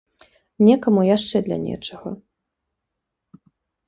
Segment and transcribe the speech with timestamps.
[0.69, 2.13] Некаму яшчэ для нечага.